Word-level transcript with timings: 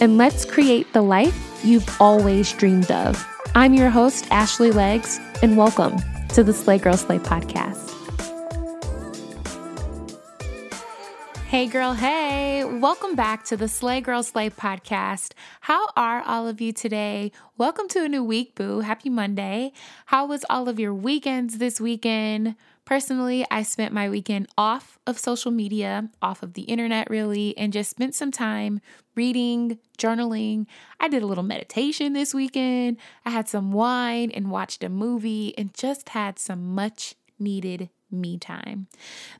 and 0.00 0.16
let's 0.16 0.44
create 0.46 0.92
the 0.94 1.02
life 1.02 1.60
you've 1.62 1.86
always 2.00 2.52
dreamed 2.54 2.90
of. 2.90 3.22
I'm 3.54 3.74
your 3.74 3.90
host, 3.90 4.26
Ashley 4.30 4.72
Legs, 4.72 5.20
and 5.42 5.56
welcome 5.56 5.98
to 6.30 6.42
the 6.42 6.54
Slay 6.54 6.78
Girl 6.78 6.96
Slay 6.96 7.18
podcast. 7.18 7.88
Hey, 11.48 11.66
girl, 11.66 11.94
hey, 11.94 12.64
welcome 12.64 13.14
back 13.14 13.44
to 13.46 13.56
the 13.56 13.68
Slay 13.68 14.00
Girl 14.00 14.22
Slay 14.22 14.48
podcast. 14.48 15.32
How 15.62 15.88
are 15.96 16.22
all 16.22 16.48
of 16.48 16.60
you 16.60 16.72
today? 16.72 17.32
Welcome 17.58 17.88
to 17.88 18.04
a 18.04 18.08
new 18.08 18.24
week, 18.24 18.54
boo. 18.54 18.80
Happy 18.80 19.10
Monday. 19.10 19.72
How 20.06 20.24
was 20.24 20.44
all 20.48 20.68
of 20.68 20.78
your 20.80 20.94
weekends 20.94 21.58
this 21.58 21.80
weekend? 21.80 22.54
Personally, 22.84 23.46
I 23.50 23.62
spent 23.62 23.92
my 23.92 24.08
weekend 24.08 24.48
off 24.58 24.98
of 25.06 25.18
social 25.18 25.50
media, 25.50 26.10
off 26.20 26.42
of 26.42 26.54
the 26.54 26.62
internet, 26.62 27.08
really, 27.08 27.56
and 27.56 27.72
just 27.72 27.90
spent 27.90 28.14
some 28.14 28.32
time 28.32 28.80
reading, 29.14 29.78
journaling. 29.98 30.66
I 30.98 31.08
did 31.08 31.22
a 31.22 31.26
little 31.26 31.44
meditation 31.44 32.14
this 32.14 32.34
weekend. 32.34 32.96
I 33.24 33.30
had 33.30 33.48
some 33.48 33.70
wine 33.70 34.30
and 34.32 34.50
watched 34.50 34.82
a 34.82 34.88
movie 34.88 35.54
and 35.56 35.72
just 35.74 36.10
had 36.10 36.38
some 36.38 36.74
much 36.74 37.14
needed 37.38 37.90
me 38.10 38.38
time. 38.38 38.88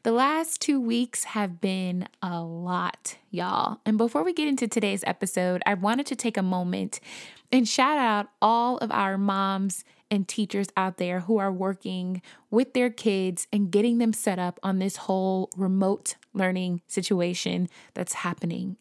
The 0.03 0.13
last 0.13 0.61
two 0.61 0.81
weeks 0.81 1.25
have 1.25 1.61
been 1.61 2.09
a 2.23 2.41
lot, 2.43 3.17
y'all. 3.31 3.81
And 3.85 3.99
before 3.99 4.23
we 4.23 4.33
get 4.33 4.49
into 4.49 4.69
today's 4.69 5.05
episode, 5.07 5.63
I 5.67 5.75
wanted 5.75 6.07
to 6.07 6.17
take 6.17 6.37
a 6.37 6.43
moment 6.43 7.01
and 7.51 7.69
shout 7.69 7.99
out 7.99 8.29
all 8.41 8.79
of 8.79 8.93
our 8.93 9.19
moms 9.19 9.85
and 10.11 10.27
teachers 10.27 10.69
out 10.77 10.97
there 10.97 11.21
who 11.21 11.39
are 11.39 11.53
working 11.53 12.23
with 12.51 12.73
their 12.75 12.91
kids 12.91 13.47
and 13.53 13.71
getting 13.71 13.99
them 13.99 14.13
set 14.13 14.39
up 14.39 14.59
on 14.63 14.79
this 14.79 14.97
whole 14.97 15.51
remote 15.57 16.17
learning 16.33 16.81
situation 16.87 17.69
that's 17.95 18.15
happening. 18.15 18.77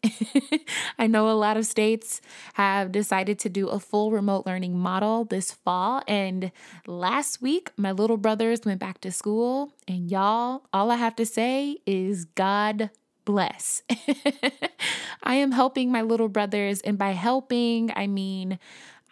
I 0.98 1.06
know 1.06 1.30
a 1.30 1.32
lot 1.32 1.56
of 1.56 1.66
states 1.66 2.20
have 2.54 2.92
decided 2.92 3.38
to 3.40 3.48
do 3.48 3.68
a 3.68 3.80
full 3.80 4.10
remote 4.10 4.46
learning 4.46 4.78
model 4.78 5.24
this 5.24 5.52
fall. 5.52 6.02
And 6.06 6.52
last 6.86 7.40
week, 7.40 7.70
my 7.76 7.92
little 7.92 8.16
brothers 8.16 8.60
went 8.64 8.80
back 8.80 9.00
to 9.02 9.12
school. 9.12 9.72
And 9.86 10.10
y'all, 10.10 10.62
all 10.72 10.90
I 10.90 10.96
have 10.96 11.16
to 11.16 11.26
say 11.26 11.78
is 11.86 12.24
God 12.24 12.90
bless. 13.24 13.82
I 15.22 15.34
am 15.36 15.52
helping 15.52 15.92
my 15.92 16.02
little 16.02 16.28
brothers. 16.28 16.80
And 16.80 16.98
by 16.98 17.10
helping, 17.10 17.92
I 17.94 18.06
mean, 18.06 18.58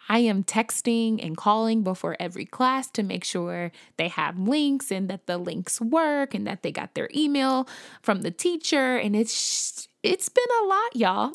I 0.09 0.19
am 0.19 0.43
texting 0.43 1.23
and 1.23 1.37
calling 1.37 1.83
before 1.83 2.17
every 2.19 2.45
class 2.45 2.89
to 2.91 3.03
make 3.03 3.23
sure 3.23 3.71
they 3.97 4.07
have 4.07 4.39
links 4.39 4.91
and 4.91 5.07
that 5.09 5.27
the 5.27 5.37
links 5.37 5.79
work 5.79 6.33
and 6.33 6.47
that 6.47 6.63
they 6.63 6.71
got 6.71 6.95
their 6.95 7.09
email 7.15 7.67
from 8.01 8.23
the 8.23 8.31
teacher. 8.31 8.97
And 8.97 9.15
it's 9.15 9.87
it's 10.01 10.29
been 10.29 10.43
a 10.63 10.65
lot, 10.65 10.95
y'all. 10.95 11.31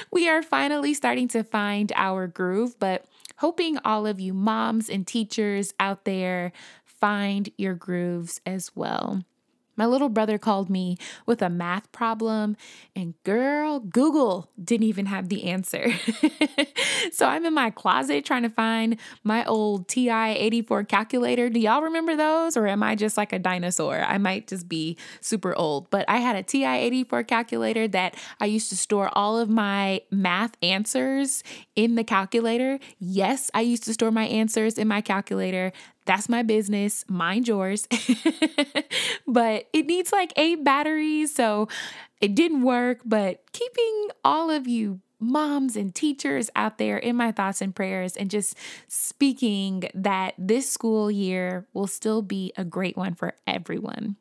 we 0.12 0.28
are 0.28 0.42
finally 0.42 0.92
starting 0.92 1.28
to 1.28 1.42
find 1.42 1.92
our 1.94 2.26
groove, 2.26 2.78
but 2.78 3.06
hoping 3.36 3.78
all 3.84 4.06
of 4.06 4.20
you 4.20 4.34
moms 4.34 4.90
and 4.90 5.06
teachers 5.06 5.72
out 5.80 6.04
there 6.04 6.52
find 6.84 7.50
your 7.56 7.74
grooves 7.74 8.40
as 8.44 8.74
well. 8.74 9.22
My 9.78 9.86
little 9.86 10.08
brother 10.08 10.36
called 10.36 10.68
me 10.68 10.98
with 11.24 11.40
a 11.40 11.48
math 11.48 11.90
problem, 11.92 12.56
and 12.96 13.14
girl, 13.22 13.78
Google 13.78 14.50
didn't 14.62 14.86
even 14.86 15.06
have 15.06 15.28
the 15.28 15.44
answer. 15.44 15.92
so 17.12 17.26
I'm 17.26 17.46
in 17.46 17.54
my 17.54 17.70
closet 17.70 18.24
trying 18.24 18.42
to 18.42 18.50
find 18.50 18.98
my 19.22 19.44
old 19.44 19.86
TI 19.86 20.10
84 20.10 20.84
calculator. 20.84 21.48
Do 21.48 21.60
y'all 21.60 21.82
remember 21.82 22.16
those, 22.16 22.56
or 22.56 22.66
am 22.66 22.82
I 22.82 22.96
just 22.96 23.16
like 23.16 23.32
a 23.32 23.38
dinosaur? 23.38 24.00
I 24.00 24.18
might 24.18 24.48
just 24.48 24.68
be 24.68 24.96
super 25.20 25.54
old, 25.54 25.88
but 25.90 26.04
I 26.08 26.16
had 26.16 26.34
a 26.34 26.42
TI 26.42 26.64
84 26.64 27.22
calculator 27.22 27.86
that 27.88 28.16
I 28.40 28.46
used 28.46 28.70
to 28.70 28.76
store 28.76 29.10
all 29.12 29.38
of 29.38 29.48
my 29.48 30.02
math 30.10 30.56
answers 30.60 31.44
in 31.76 31.94
the 31.94 32.04
calculator. 32.04 32.80
Yes, 32.98 33.48
I 33.54 33.60
used 33.60 33.84
to 33.84 33.94
store 33.94 34.10
my 34.10 34.24
answers 34.24 34.76
in 34.76 34.88
my 34.88 35.00
calculator. 35.00 35.72
That's 36.08 36.26
my 36.26 36.42
business. 36.42 37.04
Mind 37.06 37.46
yours. 37.46 37.86
but 39.28 39.68
it 39.74 39.84
needs 39.84 40.10
like 40.10 40.32
eight 40.36 40.64
batteries. 40.64 41.34
So 41.34 41.68
it 42.22 42.34
didn't 42.34 42.62
work. 42.62 43.00
But 43.04 43.42
keeping 43.52 44.08
all 44.24 44.50
of 44.50 44.66
you 44.66 45.00
moms 45.20 45.76
and 45.76 45.94
teachers 45.94 46.48
out 46.56 46.78
there 46.78 46.96
in 46.96 47.14
my 47.14 47.30
thoughts 47.30 47.60
and 47.60 47.76
prayers 47.76 48.16
and 48.16 48.30
just 48.30 48.56
speaking 48.86 49.84
that 49.92 50.32
this 50.38 50.70
school 50.70 51.10
year 51.10 51.66
will 51.74 51.86
still 51.86 52.22
be 52.22 52.54
a 52.56 52.64
great 52.64 52.96
one 52.96 53.14
for 53.14 53.34
everyone. 53.46 54.16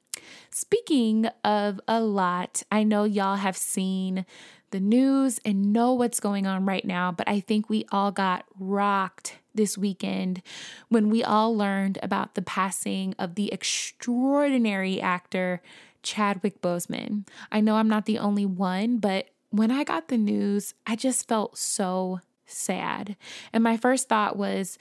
Speaking 0.51 1.27
of 1.45 1.79
a 1.87 2.01
lot, 2.01 2.63
I 2.69 2.83
know 2.83 3.05
y'all 3.05 3.37
have 3.37 3.55
seen 3.55 4.25
the 4.71 4.81
news 4.81 5.39
and 5.45 5.71
know 5.71 5.93
what's 5.93 6.19
going 6.19 6.45
on 6.45 6.65
right 6.65 6.83
now, 6.83 7.13
but 7.13 7.29
I 7.29 7.39
think 7.39 7.69
we 7.69 7.85
all 7.93 8.11
got 8.11 8.43
rocked 8.59 9.37
this 9.57 9.77
weekend 9.77 10.41
when 10.87 11.09
we 11.09 11.23
all 11.23 11.55
learned 11.55 11.99
about 12.01 12.35
the 12.35 12.41
passing 12.41 13.13
of 13.19 13.35
the 13.35 13.51
extraordinary 13.51 15.01
actor 15.01 15.61
Chadwick 16.01 16.61
Boseman. 16.61 17.27
I 17.51 17.59
know 17.59 17.75
I'm 17.75 17.89
not 17.89 18.05
the 18.05 18.19
only 18.19 18.45
one, 18.45 18.97
but 18.97 19.27
when 19.49 19.71
I 19.71 19.83
got 19.83 20.07
the 20.07 20.17
news, 20.17 20.73
I 20.85 20.95
just 20.95 21.27
felt 21.27 21.57
so 21.57 22.21
sad. 22.45 23.17
And 23.51 23.63
my 23.63 23.77
first 23.77 24.07
thought 24.07 24.37
was, 24.37 24.77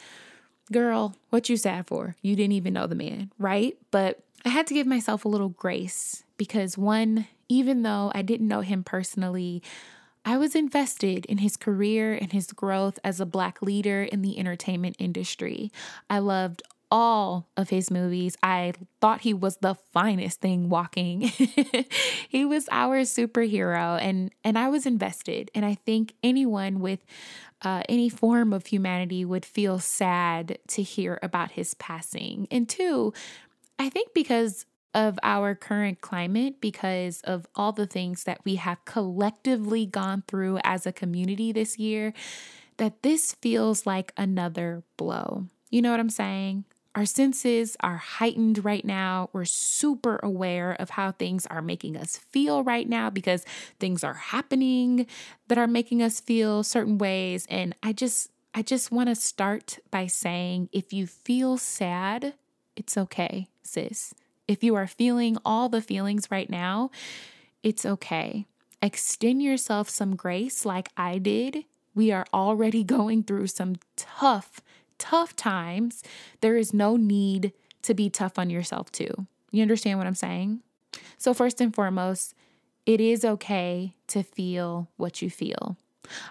girl, 0.72 1.16
what 1.30 1.48
you 1.48 1.56
sad 1.56 1.86
for? 1.86 2.16
You 2.22 2.36
didn't 2.36 2.52
even 2.52 2.74
know 2.74 2.86
the 2.86 2.94
man, 2.94 3.32
right? 3.38 3.76
But 3.90 4.20
I 4.44 4.50
had 4.50 4.66
to 4.68 4.74
give 4.74 4.86
myself 4.86 5.24
a 5.24 5.28
little 5.28 5.48
grace 5.48 6.24
because 6.36 6.78
one, 6.78 7.26
even 7.48 7.82
though 7.82 8.12
I 8.14 8.22
didn't 8.22 8.48
know 8.48 8.60
him 8.60 8.84
personally, 8.84 9.62
I 10.26 10.38
was 10.38 10.56
invested 10.56 11.24
in 11.26 11.38
his 11.38 11.56
career 11.56 12.12
and 12.12 12.32
his 12.32 12.48
growth 12.48 12.98
as 13.04 13.20
a 13.20 13.26
Black 13.26 13.62
leader 13.62 14.02
in 14.02 14.22
the 14.22 14.38
entertainment 14.40 14.96
industry. 14.98 15.70
I 16.10 16.18
loved 16.18 16.64
all 16.90 17.48
of 17.56 17.70
his 17.70 17.92
movies. 17.92 18.36
I 18.42 18.72
thought 19.00 19.20
he 19.20 19.32
was 19.32 19.58
the 19.58 19.74
finest 19.74 20.40
thing 20.40 20.68
walking. 20.68 21.20
he 22.28 22.44
was 22.44 22.68
our 22.72 23.02
superhero 23.02 24.00
and 24.00 24.32
and 24.42 24.58
I 24.58 24.68
was 24.68 24.84
invested 24.84 25.50
and 25.54 25.64
I 25.64 25.74
think 25.74 26.14
anyone 26.22 26.80
with 26.80 27.04
uh, 27.62 27.82
any 27.88 28.08
form 28.08 28.52
of 28.52 28.66
humanity 28.66 29.24
would 29.24 29.44
feel 29.44 29.78
sad 29.78 30.58
to 30.68 30.82
hear 30.82 31.18
about 31.22 31.52
his 31.52 31.74
passing. 31.74 32.46
And 32.50 32.68
two, 32.68 33.12
I 33.78 33.88
think 33.88 34.12
because 34.12 34.66
of 34.96 35.18
our 35.22 35.54
current 35.54 36.00
climate 36.00 36.58
because 36.58 37.20
of 37.20 37.46
all 37.54 37.70
the 37.70 37.86
things 37.86 38.24
that 38.24 38.40
we 38.44 38.54
have 38.54 38.82
collectively 38.86 39.84
gone 39.84 40.24
through 40.26 40.58
as 40.64 40.86
a 40.86 40.92
community 40.92 41.52
this 41.52 41.78
year, 41.78 42.14
that 42.78 43.02
this 43.02 43.34
feels 43.34 43.86
like 43.86 44.14
another 44.16 44.82
blow. 44.96 45.44
You 45.68 45.82
know 45.82 45.90
what 45.90 46.00
I'm 46.00 46.08
saying? 46.08 46.64
Our 46.94 47.04
senses 47.04 47.76
are 47.80 47.98
heightened 47.98 48.64
right 48.64 48.86
now. 48.86 49.28
We're 49.34 49.44
super 49.44 50.18
aware 50.22 50.72
of 50.72 50.88
how 50.88 51.12
things 51.12 51.44
are 51.44 51.60
making 51.60 51.98
us 51.98 52.16
feel 52.16 52.64
right 52.64 52.88
now 52.88 53.10
because 53.10 53.44
things 53.78 54.02
are 54.02 54.14
happening 54.14 55.06
that 55.48 55.58
are 55.58 55.66
making 55.66 56.02
us 56.02 56.20
feel 56.20 56.62
certain 56.62 56.96
ways. 56.96 57.46
And 57.50 57.74
I 57.82 57.92
just, 57.92 58.30
I 58.54 58.62
just 58.62 58.90
want 58.90 59.10
to 59.10 59.14
start 59.14 59.78
by 59.90 60.06
saying 60.06 60.70
if 60.72 60.94
you 60.94 61.06
feel 61.06 61.58
sad, 61.58 62.32
it's 62.76 62.96
okay, 62.96 63.48
sis. 63.62 64.14
If 64.48 64.62
you 64.62 64.74
are 64.76 64.86
feeling 64.86 65.36
all 65.44 65.68
the 65.68 65.82
feelings 65.82 66.30
right 66.30 66.48
now, 66.48 66.90
it's 67.62 67.84
okay. 67.84 68.46
Extend 68.80 69.42
yourself 69.42 69.88
some 69.88 70.14
grace 70.14 70.64
like 70.64 70.90
I 70.96 71.18
did. 71.18 71.64
We 71.94 72.12
are 72.12 72.26
already 72.32 72.84
going 72.96 73.24
through 73.24 73.48
some 73.48 73.76
tough, 73.96 74.60
tough 74.98 75.34
times. 75.34 76.02
There 76.40 76.56
is 76.56 76.72
no 76.72 76.96
need 76.96 77.52
to 77.82 77.94
be 77.94 78.08
tough 78.08 78.38
on 78.38 78.50
yourself, 78.50 78.92
too. 78.92 79.26
You 79.50 79.62
understand 79.62 79.98
what 79.98 80.06
I'm 80.06 80.14
saying? 80.14 80.60
So, 81.18 81.34
first 81.34 81.60
and 81.60 81.74
foremost, 81.74 82.34
it 82.84 83.00
is 83.00 83.24
okay 83.24 83.94
to 84.08 84.22
feel 84.22 84.88
what 84.96 85.22
you 85.22 85.30
feel. 85.30 85.76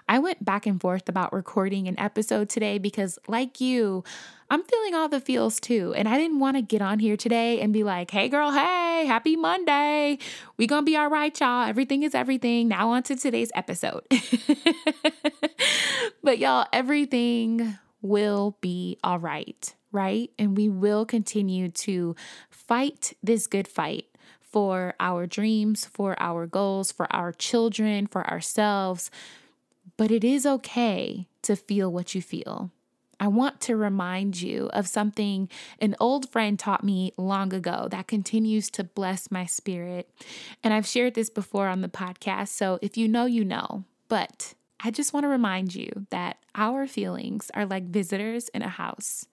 I 0.08 0.18
went 0.18 0.44
back 0.44 0.66
and 0.66 0.80
forth 0.80 1.08
about 1.08 1.32
recording 1.32 1.88
an 1.88 1.98
episode 1.98 2.48
today 2.48 2.78
because, 2.78 3.18
like 3.28 3.60
you, 3.60 4.04
I'm 4.48 4.62
feeling 4.62 4.94
all 4.94 5.08
the 5.08 5.20
feels 5.20 5.58
too. 5.58 5.92
And 5.96 6.08
I 6.08 6.18
didn't 6.18 6.38
want 6.38 6.56
to 6.56 6.62
get 6.62 6.80
on 6.80 6.98
here 6.98 7.16
today 7.16 7.60
and 7.60 7.72
be 7.72 7.82
like, 7.82 8.10
hey, 8.10 8.28
girl, 8.28 8.52
hey, 8.52 9.04
happy 9.06 9.36
Monday. 9.36 10.18
We 10.56 10.66
gonna 10.66 10.84
be 10.84 10.96
all 10.96 11.10
right, 11.10 11.38
y'all. 11.38 11.68
Everything 11.68 12.02
is 12.02 12.14
everything. 12.14 12.68
Now, 12.68 12.90
on 12.90 13.02
to 13.04 13.16
today's 13.16 13.50
episode. 13.54 14.04
but 16.22 16.38
y'all, 16.38 16.66
everything 16.72 17.76
will 18.02 18.56
be 18.60 18.98
all 19.02 19.18
right, 19.18 19.74
right? 19.90 20.30
And 20.38 20.56
we 20.56 20.68
will 20.68 21.04
continue 21.04 21.68
to 21.70 22.14
fight 22.48 23.14
this 23.22 23.46
good 23.46 23.66
fight 23.66 24.06
for 24.40 24.94
our 25.00 25.26
dreams, 25.26 25.84
for 25.84 26.20
our 26.22 26.46
goals, 26.46 26.92
for 26.92 27.12
our 27.14 27.32
children, 27.32 28.06
for 28.06 28.28
ourselves. 28.30 29.10
But 29.96 30.10
it 30.10 30.24
is 30.24 30.46
okay 30.46 31.26
to 31.42 31.56
feel 31.56 31.92
what 31.92 32.14
you 32.14 32.22
feel. 32.22 32.70
I 33.18 33.28
want 33.28 33.60
to 33.62 33.76
remind 33.76 34.42
you 34.42 34.68
of 34.74 34.86
something 34.86 35.48
an 35.80 35.96
old 35.98 36.30
friend 36.30 36.58
taught 36.58 36.84
me 36.84 37.12
long 37.16 37.54
ago 37.54 37.88
that 37.90 38.08
continues 38.08 38.70
to 38.70 38.84
bless 38.84 39.30
my 39.30 39.46
spirit. 39.46 40.10
And 40.62 40.74
I've 40.74 40.86
shared 40.86 41.14
this 41.14 41.30
before 41.30 41.68
on 41.68 41.80
the 41.80 41.88
podcast, 41.88 42.48
so 42.48 42.78
if 42.82 42.96
you 42.98 43.08
know, 43.08 43.24
you 43.24 43.44
know. 43.44 43.84
But 44.08 44.54
I 44.80 44.90
just 44.90 45.14
want 45.14 45.24
to 45.24 45.28
remind 45.28 45.74
you 45.74 46.06
that 46.10 46.36
our 46.54 46.86
feelings 46.86 47.50
are 47.54 47.64
like 47.64 47.84
visitors 47.84 48.48
in 48.50 48.62
a 48.62 48.68
house. 48.68 49.26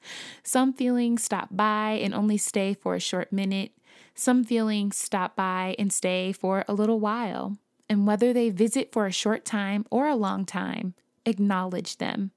Some 0.44 0.74
feelings 0.74 1.24
stop 1.24 1.50
by 1.52 2.00
and 2.02 2.14
only 2.14 2.38
stay 2.38 2.74
for 2.74 2.96
a 2.96 3.02
short 3.02 3.34
minute. 3.34 3.72
Some 4.16 4.44
feelings 4.44 4.96
stop 4.96 5.36
by 5.36 5.76
and 5.78 5.92
stay 5.92 6.32
for 6.32 6.64
a 6.68 6.74
little 6.74 7.00
while. 7.00 7.58
And 7.90 8.08
whether 8.08 8.34
they 8.34 8.50
visit 8.50 8.92
for 8.92 9.06
a 9.06 9.12
short 9.12 9.46
time 9.46 9.86
or 9.92 10.08
a 10.08 10.16
long 10.16 10.46
time, 10.46 10.94
acknowledge 11.26 11.98
them 11.98 12.32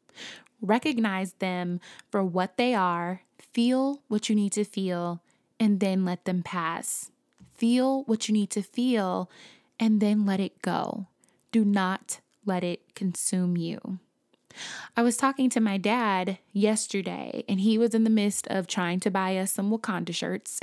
recognize 0.61 1.35
them 1.35 1.81
for 2.11 2.23
what 2.23 2.57
they 2.57 2.75
are, 2.75 3.23
feel 3.53 4.03
what 4.09 4.29
you 4.29 4.35
need 4.35 4.53
to 4.53 4.65
feel, 4.65 5.21
and 5.59 5.81
then 5.81 6.05
let 6.05 6.25
them 6.25 6.43
pass. 6.43 7.11
Feel 7.55 8.03
what 8.05 8.29
you 8.29 8.35
need 8.35 8.51
to 8.51 8.63
feel, 8.63 9.31
and 9.81 10.01
then 10.01 10.27
let 10.27 10.41
it 10.41 10.61
go. 10.63 11.07
Do 11.53 11.65
not 11.65 12.21
let 12.45 12.63
it 12.63 12.95
consume 12.95 13.57
you. 13.57 13.99
I 14.97 15.03
was 15.03 15.19
talking 15.19 15.51
to 15.51 15.61
my 15.61 15.77
dad 15.77 16.39
yesterday, 16.53 17.45
and 17.49 17.61
he 17.61 17.77
was 17.77 17.95
in 17.95 18.05
the 18.05 18.11
midst 18.11 18.47
of 18.49 18.67
trying 18.67 19.01
to 19.01 19.11
buy 19.11 19.37
us 19.37 19.53
some 19.53 19.71
Wakanda 19.71 20.15
shirts. 20.15 20.61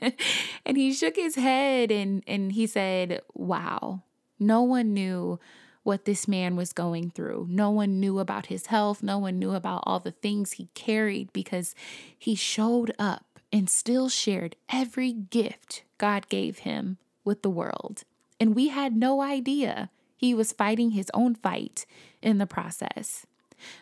and 0.66 0.76
he 0.76 0.92
shook 0.92 1.16
his 1.16 1.36
head 1.36 1.90
and, 1.90 2.22
and 2.26 2.52
he 2.52 2.66
said, 2.66 3.22
Wow, 3.32 4.02
no 4.42 4.62
one 4.62 4.92
knew 4.92 5.38
what 5.82 6.04
this 6.04 6.28
man 6.28 6.54
was 6.56 6.72
going 6.72 7.10
through. 7.10 7.46
No 7.50 7.70
one 7.70 7.98
knew 7.98 8.18
about 8.18 8.46
his 8.46 8.66
health. 8.66 9.02
No 9.02 9.18
one 9.18 9.38
knew 9.38 9.52
about 9.52 9.82
all 9.84 9.98
the 9.98 10.12
things 10.12 10.52
he 10.52 10.68
carried 10.74 11.32
because 11.32 11.74
he 12.16 12.34
showed 12.34 12.94
up 12.98 13.40
and 13.52 13.68
still 13.68 14.08
shared 14.08 14.56
every 14.70 15.12
gift 15.12 15.82
God 15.98 16.28
gave 16.28 16.58
him 16.58 16.98
with 17.24 17.42
the 17.42 17.50
world. 17.50 18.04
And 18.40 18.54
we 18.54 18.68
had 18.68 18.96
no 18.96 19.22
idea 19.22 19.90
he 20.16 20.34
was 20.34 20.52
fighting 20.52 20.92
his 20.92 21.10
own 21.14 21.34
fight 21.34 21.84
in 22.20 22.38
the 22.38 22.46
process. 22.46 23.26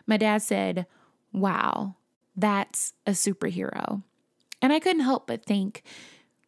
My 0.06 0.16
dad 0.16 0.42
said, 0.42 0.86
Wow, 1.32 1.96
that's 2.36 2.94
a 3.06 3.12
superhero. 3.12 4.02
And 4.60 4.72
I 4.72 4.80
couldn't 4.80 5.02
help 5.02 5.26
but 5.26 5.44
think, 5.44 5.82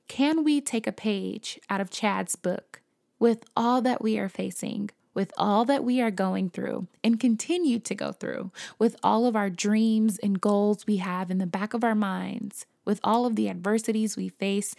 can 0.09 0.45
we 0.45 0.61
take 0.61 0.87
a 0.87 0.93
page 0.93 1.59
out 1.71 1.81
of 1.81 1.91
Chad's 1.91 2.37
book 2.37 2.82
with 3.23 3.45
all 3.57 3.81
that 3.81 4.03
we 4.03 4.19
are 4.19 4.29
facing? 4.29 4.91
with 5.15 5.33
all 5.37 5.65
that 5.67 5.85
we 5.85 6.01
are 6.01 6.11
going 6.11 6.49
through 6.49 6.87
and 7.05 7.21
continue 7.21 7.79
to 7.79 7.95
go 7.95 8.13
through, 8.13 8.51
with 8.79 8.97
all 9.03 9.27
of 9.27 9.37
our 9.37 9.51
dreams 9.51 10.19
and 10.19 10.41
goals 10.41 10.87
we 10.87 10.97
have 10.97 11.31
in 11.31 11.37
the 11.39 11.47
back 11.47 11.75
of 11.75 11.85
our 11.85 11.95
minds, 11.95 12.65
with 12.85 12.99
all 13.05 13.27
of 13.27 13.37
the 13.37 13.49
adversities 13.49 14.17
we 14.17 14.31
face, 14.31 14.75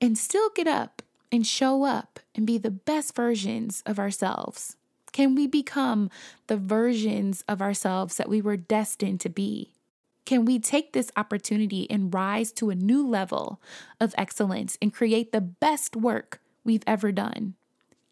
and 0.00 0.16
still 0.16 0.48
get 0.54 0.66
up 0.66 1.02
and 1.30 1.46
show 1.46 1.84
up 1.84 2.18
and 2.34 2.46
be 2.46 2.58
the 2.58 2.70
best 2.70 3.14
versions 3.14 3.82
of 3.84 3.98
ourselves? 3.98 4.76
Can 5.12 5.34
we 5.34 5.46
become 5.46 6.08
the 6.46 6.56
versions 6.56 7.44
of 7.46 7.60
ourselves 7.60 8.16
that 8.16 8.30
we 8.30 8.40
were 8.40 8.56
destined 8.56 9.20
to 9.20 9.28
be? 9.28 9.72
Can 10.24 10.44
we 10.44 10.58
take 10.58 10.92
this 10.92 11.10
opportunity 11.16 11.90
and 11.90 12.14
rise 12.14 12.52
to 12.52 12.70
a 12.70 12.74
new 12.74 13.06
level 13.06 13.60
of 14.00 14.14
excellence 14.16 14.78
and 14.80 14.94
create 14.94 15.32
the 15.32 15.40
best 15.40 15.94
work 15.96 16.40
we've 16.64 16.84
ever 16.86 17.12
done? 17.12 17.54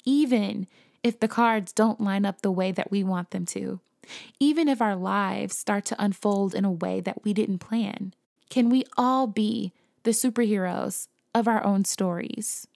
Even 0.04 0.66
if 1.02 1.18
the 1.20 1.28
cards 1.28 1.72
don't 1.72 2.00
line 2.00 2.24
up 2.24 2.42
the 2.42 2.50
way 2.50 2.72
that 2.72 2.90
we 2.90 3.02
want 3.02 3.30
them 3.30 3.46
to, 3.46 3.80
even 4.38 4.68
if 4.68 4.80
our 4.80 4.96
lives 4.96 5.56
start 5.56 5.84
to 5.86 6.02
unfold 6.02 6.54
in 6.54 6.64
a 6.64 6.72
way 6.72 7.00
that 7.00 7.24
we 7.24 7.32
didn't 7.32 7.58
plan? 7.58 8.14
Can 8.48 8.68
we 8.68 8.84
all 8.96 9.26
be 9.26 9.72
the 10.02 10.10
superheroes 10.10 11.08
of 11.34 11.46
our 11.46 11.64
own 11.64 11.84
stories? 11.84 12.66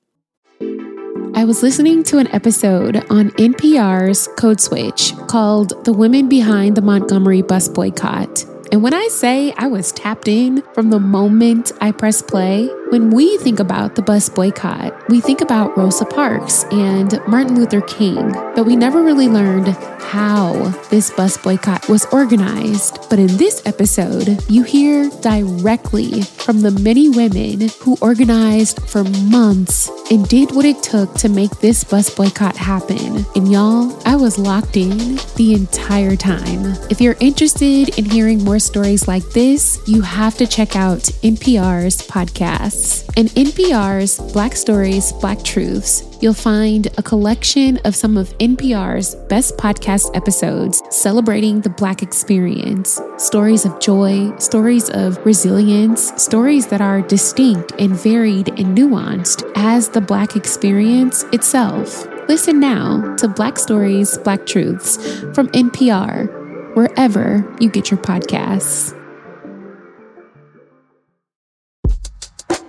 I 1.37 1.45
was 1.45 1.63
listening 1.63 2.05
to 2.05 2.19
an 2.19 2.29
episode 2.29 2.97
on 3.11 3.31
NPR's 3.31 4.29
Code 4.37 4.61
Switch 4.61 5.13
called 5.27 5.85
The 5.85 5.93
Women 5.93 6.29
Behind 6.29 6.77
the 6.77 6.83
Montgomery 6.83 7.43
Bus 7.43 7.69
Boycott. 7.69 8.54
And 8.75 8.83
when 8.83 8.93
I 8.93 9.07
say 9.07 9.53
I 9.57 9.69
was 9.69 9.93
tapped 9.93 10.27
in 10.27 10.61
from 10.73 10.91
the 10.91 10.99
moment 10.99 11.71
I 11.81 11.93
pressed 11.93 12.27
play, 12.27 12.69
when 12.91 13.11
we 13.11 13.39
think 13.39 13.61
about 13.61 13.95
the 13.95 14.03
bus 14.03 14.29
boycott, 14.29 15.09
we 15.09 15.21
think 15.21 15.41
about 15.41 15.77
Rosa 15.79 16.05
Parks 16.05 16.65
and 16.73 17.21
Martin 17.29 17.55
Luther 17.55 17.83
King, 17.83 18.33
but 18.57 18.67
we 18.67 18.75
never 18.75 19.01
really 19.01 19.29
learned 19.29 19.69
how 20.01 20.53
this 20.91 21.11
bus 21.11 21.37
boycott 21.39 21.89
was 21.89 22.05
organized. 22.07 22.99
But 23.11 23.19
in 23.19 23.37
this 23.37 23.63
episode, 23.65 24.39
you 24.49 24.63
hear 24.63 25.09
directly 25.23 26.23
from 26.23 26.61
the 26.61 26.71
many 26.71 27.09
women 27.09 27.69
who 27.81 27.97
organized 28.01 28.81
for 28.89 29.03
months 29.03 29.91
and 30.11 30.29
did 30.29 30.55
what 30.55 30.65
it 30.65 30.83
took 30.83 31.15
to 31.15 31.29
make 31.29 31.51
this 31.61 31.83
bus 31.83 32.15
boycott 32.15 32.57
happen. 32.57 33.25
And 33.35 33.51
y'all, 33.51 33.99
I 34.07 34.15
was 34.15 34.39
locked 34.39 34.77
in 34.77 35.17
the 35.37 35.55
entire 35.55 36.17
time. 36.17 36.77
If 36.91 37.01
you're 37.01 37.17
interested 37.19 37.99
in 37.99 38.05
hearing 38.05 38.45
more 38.45 38.61
stories 38.65 39.07
like 39.07 39.25
this, 39.31 39.79
you 39.87 40.01
have 40.01 40.37
to 40.39 40.47
check 40.47 40.75
out 40.77 41.01
NPR's 41.23 41.99
podcasts. 42.09 43.05
In 43.17 43.27
NPR's 43.29 44.19
Black 44.33 44.57
Stories, 44.57 45.13
Black 45.13 45.43
Truths, 45.45 46.03
you'll 46.21 46.35
find 46.35 46.87
a 46.99 47.03
collection 47.03 47.79
of 47.85 47.95
some 47.95 48.17
of 48.17 48.37
NPR's 48.39 49.15
best 49.29 49.57
podcast 49.57 50.17
episodes 50.17 50.83
celebrating 50.91 51.61
the 51.61 51.71
Black 51.71 52.03
experience 52.03 53.01
stories 53.19 53.65
of 53.65 53.79
joy, 53.81 54.35
stories 54.39 54.91
of 54.91 55.25
resilience, 55.25 56.13
stories 56.21 56.67
that 56.69 56.81
are 56.81 57.03
distinct 57.03 57.73
and 57.79 57.93
varied 57.93 58.49
and 58.59 58.77
nuanced 58.77 59.49
as 59.55 59.89
the 59.91 60.01
Black 60.01 60.37
experience 60.37 61.25
itself. 61.33 62.07
Listen 62.29 62.59
now 62.59 63.15
to 63.17 63.29
Black 63.29 63.59
Stories, 63.59 64.17
Black 64.19 64.47
Truths 64.47 64.97
from 65.35 65.49
NPR, 65.49 66.44
wherever 66.75 67.45
you 67.61 67.71
get 67.71 67.91
your 67.91 68.01
podcasts. 68.01 68.99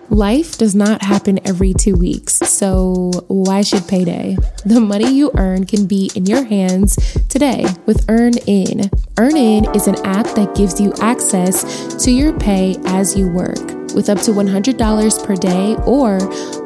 Life 0.09 0.57
does 0.57 0.73
not 0.73 1.01
happen 1.01 1.45
every 1.45 1.73
two 1.73 1.95
weeks, 1.95 2.35
so 2.35 3.11
why 3.27 3.61
should 3.63 3.85
payday? 3.85 4.37
The 4.65 4.79
money 4.79 5.11
you 5.11 5.29
earn 5.35 5.65
can 5.65 5.87
be 5.87 6.09
in 6.15 6.25
your 6.25 6.45
hands 6.45 6.95
today 7.27 7.65
with 7.85 8.05
Earn 8.07 8.37
In. 8.47 8.89
EarnIn 9.17 9.75
is 9.75 9.87
an 9.87 9.95
app 10.05 10.27
that 10.35 10.55
gives 10.55 10.79
you 10.79 10.93
access 11.01 12.01
to 12.01 12.11
your 12.11 12.31
pay 12.39 12.77
as 12.85 13.17
you 13.17 13.27
work 13.27 13.84
with 13.95 14.09
up 14.09 14.19
to 14.19 14.31
$100 14.31 15.25
per 15.25 15.35
day 15.35 15.75
or 15.85 16.17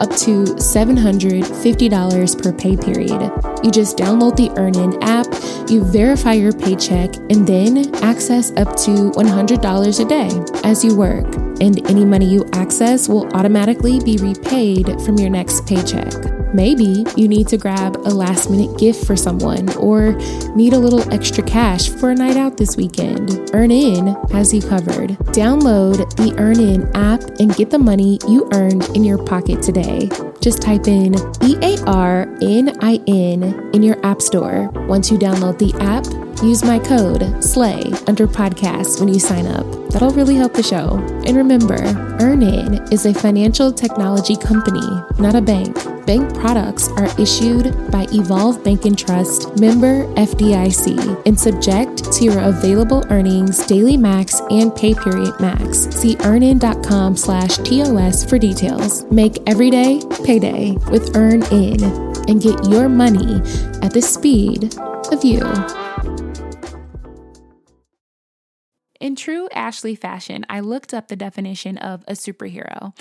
up 0.01 0.09
to 0.17 0.43
$750 0.43 2.43
per 2.43 2.51
pay 2.51 2.75
period. 2.75 3.31
You 3.63 3.71
just 3.71 3.97
download 3.97 4.35
the 4.35 4.49
EarnIn 4.49 4.97
app, 5.01 5.27
you 5.69 5.83
verify 5.83 6.33
your 6.33 6.53
paycheck, 6.53 7.15
and 7.15 7.47
then 7.47 7.95
access 8.03 8.51
up 8.57 8.75
to 8.77 9.11
$100 9.11 9.99
a 9.99 10.05
day 10.05 10.29
as 10.67 10.83
you 10.83 10.95
work. 10.95 11.25
And 11.61 11.85
any 11.89 12.05
money 12.05 12.25
you 12.25 12.45
access 12.53 13.07
will 13.07 13.27
automatically 13.35 13.99
be 13.99 14.17
repaid 14.17 14.99
from 15.01 15.17
your 15.17 15.29
next 15.29 15.67
paycheck. 15.67 16.38
Maybe 16.53 17.05
you 17.15 17.27
need 17.27 17.47
to 17.49 17.57
grab 17.57 17.95
a 17.97 18.09
last 18.09 18.49
minute 18.49 18.77
gift 18.79 19.05
for 19.05 19.15
someone 19.15 19.69
or 19.77 20.13
need 20.55 20.73
a 20.73 20.79
little 20.79 21.01
extra 21.13 21.43
cash 21.43 21.89
for 21.89 22.09
a 22.09 22.15
night 22.15 22.37
out 22.37 22.57
this 22.57 22.75
weekend. 22.75 23.29
EarnIn 23.53 24.31
has 24.31 24.53
you 24.53 24.61
covered. 24.61 25.11
Download 25.31 25.97
the 26.15 26.31
EarnIn 26.37 26.89
app 26.95 27.21
and 27.39 27.55
get 27.55 27.69
the 27.69 27.77
money 27.77 28.19
you 28.27 28.49
earned 28.53 28.83
in 28.95 29.03
your 29.03 29.23
pocket 29.23 29.61
today. 29.61 30.09
Just 30.41 30.61
type 30.61 30.87
in 30.87 31.15
E 31.43 31.57
A 31.61 31.77
R 31.85 32.21
N 32.41 32.77
I 32.81 32.99
N 33.07 33.69
in 33.73 33.83
your 33.83 34.03
app 34.05 34.21
store. 34.21 34.69
Once 34.87 35.11
you 35.11 35.17
download 35.17 35.59
the 35.59 35.73
app, 35.81 36.05
use 36.43 36.63
my 36.63 36.79
code 36.79 37.43
SLAY 37.43 37.83
under 38.07 38.25
podcasts 38.25 38.99
when 38.99 39.09
you 39.09 39.19
sign 39.19 39.45
up. 39.45 39.65
That'll 39.89 40.11
really 40.11 40.35
help 40.35 40.53
the 40.53 40.63
show. 40.63 40.97
And 41.25 41.35
remember, 41.35 41.77
EarnIn 42.19 42.91
is 42.91 43.05
a 43.05 43.13
financial 43.13 43.71
technology 43.71 44.35
company, 44.35 44.87
not 45.19 45.35
a 45.35 45.41
bank. 45.41 45.77
Bank 46.09 46.33
products 46.33 46.87
are 46.93 47.05
issued 47.21 47.91
by 47.91 48.07
Evolve 48.11 48.63
Bank 48.63 48.85
and 48.85 48.97
Trust, 48.97 49.55
member 49.59 50.05
FDIC, 50.15 51.21
and 51.27 51.39
subject 51.39 52.11
to 52.13 52.23
your 52.23 52.39
available 52.39 53.05
earnings, 53.11 53.63
daily 53.67 53.95
max, 53.95 54.41
and 54.49 54.75
pay 54.75 54.95
period 54.95 55.39
max. 55.39 55.81
See 55.95 56.17
earnin.com 56.21 57.15
slash 57.15 57.57
TOS 57.57 58.25
for 58.25 58.39
details. 58.39 59.03
Make 59.11 59.37
every 59.45 59.69
day 59.69 60.01
payday 60.25 60.71
with 60.89 61.13
EarnIn 61.13 62.27
and 62.27 62.41
get 62.41 62.67
your 62.67 62.89
money 62.89 63.35
at 63.83 63.93
the 63.93 64.01
speed 64.01 64.75
of 65.11 65.23
you. 65.23 65.43
In 68.99 69.15
true 69.15 69.47
Ashley 69.53 69.93
fashion, 69.93 70.43
I 70.49 70.61
looked 70.61 70.91
up 70.91 71.07
the 71.07 71.15
definition 71.15 71.77
of 71.77 72.03
a 72.07 72.13
superhero. 72.13 72.95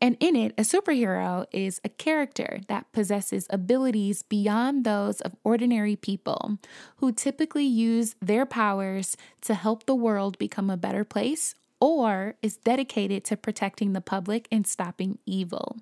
And 0.00 0.16
in 0.20 0.36
it, 0.36 0.52
a 0.58 0.62
superhero 0.62 1.46
is 1.52 1.80
a 1.82 1.88
character 1.88 2.60
that 2.68 2.92
possesses 2.92 3.46
abilities 3.48 4.22
beyond 4.22 4.84
those 4.84 5.20
of 5.22 5.36
ordinary 5.42 5.96
people 5.96 6.58
who 6.96 7.12
typically 7.12 7.64
use 7.64 8.14
their 8.20 8.44
powers 8.44 9.16
to 9.42 9.54
help 9.54 9.86
the 9.86 9.94
world 9.94 10.36
become 10.38 10.68
a 10.68 10.76
better 10.76 11.04
place 11.04 11.54
or 11.80 12.34
is 12.42 12.56
dedicated 12.58 13.24
to 13.24 13.36
protecting 13.36 13.92
the 13.92 14.00
public 14.00 14.48
and 14.50 14.66
stopping 14.66 15.18
evil. 15.26 15.76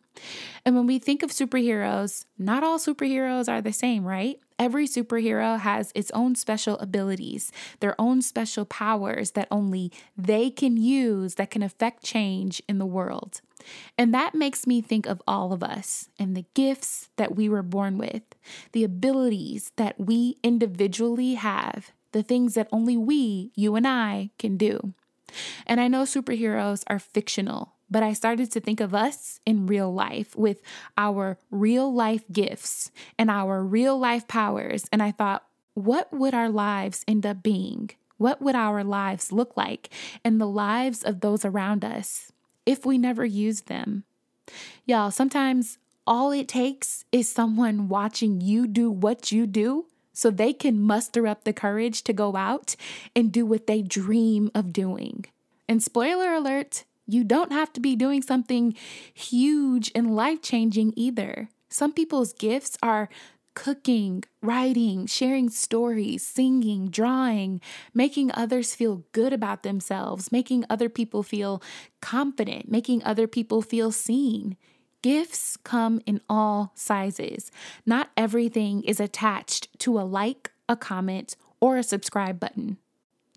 And 0.64 0.75
when 0.75 0.87
we 0.87 0.99
think 0.99 1.23
of 1.23 1.30
superheroes, 1.30 2.25
not 2.38 2.64
all 2.64 2.78
superheroes 2.78 3.49
are 3.49 3.61
the 3.61 3.73
same, 3.73 4.04
right? 4.04 4.38
Every 4.59 4.87
superhero 4.87 5.59
has 5.59 5.92
its 5.94 6.11
own 6.12 6.35
special 6.37 6.78
abilities, 6.78 7.50
their 7.80 8.00
own 8.00 8.23
special 8.23 8.64
powers 8.64 9.33
that 9.33 9.49
only 9.50 9.92
they 10.16 10.50
can 10.50 10.76
use 10.76 11.35
that 11.35 11.50
can 11.50 11.62
affect 11.62 12.04
change 12.04 12.62
in 12.68 12.78
the 12.78 12.87
world. 12.87 13.40
And 13.97 14.12
that 14.14 14.35
makes 14.35 14.66
me 14.66 14.80
think 14.80 15.06
of 15.06 15.23
all 15.26 15.52
of 15.52 15.62
us 15.62 16.09
and 16.18 16.37
the 16.37 16.47
gifts 16.54 17.09
that 17.16 17.35
we 17.35 17.49
were 17.49 17.62
born 17.62 17.99
with, 17.99 18.23
the 18.73 18.85
abilities 18.85 19.73
that 19.76 19.99
we 19.99 20.37
individually 20.42 21.35
have, 21.35 21.92
the 22.12 22.23
things 22.23 22.54
that 22.54 22.68
only 22.73 22.97
we, 22.97 23.52
you 23.54 23.75
and 23.76 23.87
I, 23.87 24.30
can 24.38 24.56
do. 24.56 24.94
And 25.66 25.80
I 25.80 25.88
know 25.88 26.02
superheroes 26.02 26.85
are 26.87 26.99
fictional, 26.99 27.75
but 27.90 28.02
I 28.02 28.12
started 28.12 28.50
to 28.52 28.61
think 28.61 28.80
of 28.80 28.94
us 28.94 29.40
in 29.44 29.66
real 29.66 29.92
life 29.92 30.37
with 30.37 30.62
our 30.97 31.38
real 31.50 31.92
life 31.92 32.25
gifts 32.33 32.90
and 33.18 33.30
our 33.30 33.62
real 33.62 33.99
life 33.99 34.26
powers. 34.28 34.87
And 34.92 35.02
I 35.02 35.11
thought, 35.11 35.44
what 35.75 36.12
would 36.12 36.35
our 36.35 36.49
lives 36.49 37.04
end 37.09 37.26
up 37.26 37.42
being? 37.42 37.90
What 38.16 38.40
would 38.40 38.54
our 38.54 38.85
lives 38.85 39.33
look 39.33 39.56
like 39.56 39.90
and 40.25 40.40
the 40.40 40.47
lives 40.47 41.02
of 41.02 41.21
those 41.21 41.44
around 41.44 41.85
us 41.85 42.33
if 42.66 42.85
we 42.85 42.99
never 42.99 43.25
use 43.25 43.62
them? 43.62 44.04
Y'all, 44.85 45.11
sometimes 45.11 45.78
all 46.06 46.30
it 46.33 46.49
takes 46.49 47.04
is 47.12 47.28
someone 47.28 47.88
watching 47.88 48.40
you 48.40 48.66
do 48.66 48.90
what 48.90 49.33
you 49.33 49.47
do 49.47 49.87
so 50.12 50.30
they 50.30 50.52
can 50.52 50.80
muster 50.80 51.26
up 51.26 51.44
the 51.44 51.52
courage 51.52 52.02
to 52.02 52.12
go 52.12 52.37
out 52.37 52.76
and 53.16 53.33
do 53.33 53.44
what 53.44 53.66
they 53.66 53.83
dream 53.83 54.50
of 54.54 54.73
doing. 54.73 55.25
And 55.68 55.83
spoiler 55.83 56.33
alert, 56.33 56.85
you 57.06 57.25
don't 57.25 57.52
have 57.52 57.73
to 57.75 57.80
be 57.80 57.97
doing 57.97 58.23
something 58.23 58.75
huge 59.12 59.90
and 59.94 60.14
life 60.14 60.40
changing 60.40 60.92
either. 60.97 61.49
Some 61.68 61.92
people's 61.92 62.33
gifts 62.33 62.78
are 62.83 63.09
cooking, 63.54 64.25
writing, 64.42 65.06
sharing 65.06 65.49
stories, 65.49 66.26
singing, 66.26 66.88
drawing, 66.88 67.61
making 67.92 68.30
others 68.34 68.75
feel 68.75 69.04
good 69.12 69.32
about 69.32 69.62
themselves, 69.62 70.32
making 70.32 70.64
other 70.68 70.88
people 70.88 71.23
feel 71.23 71.62
confident, 72.00 72.70
making 72.70 73.02
other 73.04 73.26
people 73.26 73.62
feel 73.62 73.90
seen. 73.92 74.56
Gifts 75.02 75.56
come 75.58 76.00
in 76.06 76.20
all 76.28 76.73
sizes. 76.75 77.50
Not 77.84 78.11
everything 78.16 78.82
is 78.84 79.00
attached 79.00 79.78
to 79.80 79.99
a 79.99 80.02
like, 80.02 80.50
a 80.68 80.76
comment, 80.76 81.37
or 81.61 81.76
a 81.76 81.82
subscribe 81.82 82.40
button. 82.40 82.78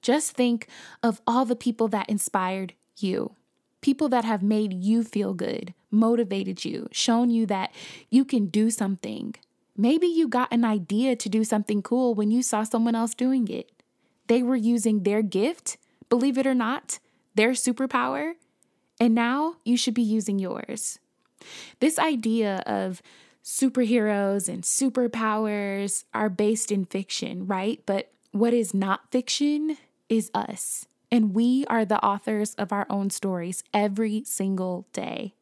Just 0.01 0.31
think 0.31 0.67
of 1.03 1.21
all 1.27 1.43
the 1.45 1.55
people 1.55 1.87
that 1.89 2.09
inspired 2.09 2.73
you. 2.97 3.35
People 3.81 4.09
that 4.09 4.25
have 4.25 4.41
made 4.41 4.73
you 4.73 5.03
feel 5.03 5.33
good, 5.33 5.73
motivated 5.91 6.65
you, 6.65 6.87
shown 6.91 7.29
you 7.29 7.45
that 7.45 7.73
you 8.09 8.25
can 8.25 8.47
do 8.47 8.69
something. 8.69 9.35
Maybe 9.77 10.07
you 10.07 10.27
got 10.27 10.51
an 10.51 10.65
idea 10.65 11.15
to 11.15 11.29
do 11.29 11.43
something 11.43 11.83
cool 11.83 12.15
when 12.15 12.31
you 12.31 12.41
saw 12.41 12.63
someone 12.63 12.95
else 12.95 13.13
doing 13.13 13.47
it. 13.47 13.71
They 14.25 14.41
were 14.41 14.55
using 14.55 15.03
their 15.03 15.21
gift, 15.21 15.77
believe 16.09 16.37
it 16.37 16.47
or 16.47 16.55
not, 16.55 16.99
their 17.35 17.51
superpower, 17.51 18.33
and 18.99 19.13
now 19.13 19.57
you 19.63 19.77
should 19.77 19.93
be 19.93 20.01
using 20.01 20.39
yours. 20.39 20.99
This 21.79 21.99
idea 21.99 22.63
of 22.65 23.03
superheroes 23.43 24.49
and 24.49 24.63
superpowers 24.63 26.03
are 26.13 26.29
based 26.29 26.71
in 26.71 26.83
fiction, 26.85 27.45
right? 27.45 27.81
But 27.85 28.11
what 28.31 28.53
is 28.53 28.73
not 28.73 29.11
fiction 29.11 29.77
is 30.09 30.31
us. 30.33 30.87
And 31.09 31.33
we 31.33 31.65
are 31.67 31.85
the 31.85 32.03
authors 32.03 32.53
of 32.55 32.73
our 32.73 32.85
own 32.89 33.09
stories 33.09 33.63
every 33.73 34.23
single 34.25 34.87
day. 34.91 35.33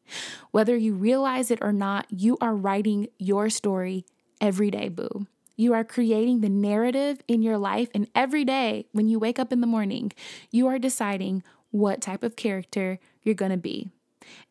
Whether 0.52 0.76
you 0.76 0.94
realize 0.94 1.50
it 1.50 1.58
or 1.60 1.72
not, 1.72 2.06
you 2.10 2.38
are 2.40 2.54
writing 2.54 3.08
your 3.18 3.50
story 3.50 4.04
every 4.40 4.70
day, 4.70 4.88
boo. 4.88 5.26
You 5.56 5.72
are 5.72 5.84
creating 5.84 6.40
the 6.40 6.48
narrative 6.48 7.22
in 7.26 7.42
your 7.42 7.56
life, 7.56 7.88
and 7.94 8.08
every 8.14 8.44
day 8.44 8.86
when 8.92 9.08
you 9.08 9.18
wake 9.18 9.38
up 9.38 9.52
in 9.52 9.60
the 9.60 9.66
morning, 9.66 10.12
you 10.50 10.66
are 10.66 10.78
deciding 10.78 11.42
what 11.70 12.00
type 12.00 12.22
of 12.22 12.36
character 12.36 12.98
you're 13.22 13.34
gonna 13.34 13.56
be. 13.56 13.90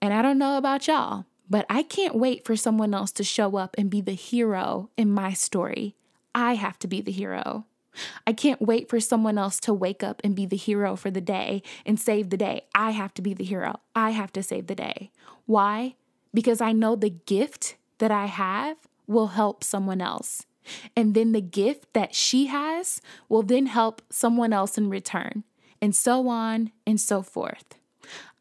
And 0.01 0.13
I 0.13 0.21
don't 0.21 0.39
know 0.39 0.57
about 0.57 0.87
y'all, 0.87 1.25
but 1.49 1.65
I 1.69 1.83
can't 1.83 2.15
wait 2.15 2.45
for 2.45 2.55
someone 2.55 2.93
else 2.93 3.11
to 3.13 3.23
show 3.23 3.57
up 3.57 3.75
and 3.77 3.89
be 3.89 4.01
the 4.01 4.13
hero 4.13 4.89
in 4.97 5.11
my 5.11 5.33
story. 5.33 5.95
I 6.33 6.55
have 6.55 6.79
to 6.79 6.87
be 6.87 7.01
the 7.01 7.11
hero. 7.11 7.65
I 8.27 8.33
can't 8.33 8.61
wait 8.61 8.89
for 8.89 8.99
someone 8.99 9.37
else 9.37 9.59
to 9.61 9.73
wake 9.73 10.03
up 10.03 10.21
and 10.23 10.35
be 10.35 10.45
the 10.45 10.57
hero 10.57 10.95
for 10.95 11.09
the 11.09 11.21
day 11.21 11.63
and 11.85 11.99
save 11.99 12.29
the 12.29 12.37
day. 12.37 12.65
I 12.73 12.91
have 12.91 13.13
to 13.13 13.21
be 13.21 13.33
the 13.33 13.43
hero. 13.43 13.79
I 13.95 14.09
have 14.09 14.33
to 14.33 14.43
save 14.43 14.67
the 14.67 14.75
day. 14.75 15.11
Why? 15.45 15.95
Because 16.33 16.59
I 16.59 16.73
know 16.73 16.95
the 16.95 17.11
gift 17.11 17.75
that 17.99 18.11
I 18.11 18.25
have 18.25 18.77
will 19.07 19.27
help 19.27 19.63
someone 19.63 20.01
else. 20.01 20.45
And 20.95 21.13
then 21.13 21.31
the 21.31 21.41
gift 21.41 21.93
that 21.93 22.15
she 22.15 22.47
has 22.47 23.01
will 23.29 23.43
then 23.43 23.67
help 23.67 24.01
someone 24.09 24.51
else 24.51 24.77
in 24.77 24.89
return, 24.89 25.43
and 25.81 25.95
so 25.95 26.27
on 26.27 26.71
and 26.87 26.99
so 26.99 27.21
forth. 27.21 27.75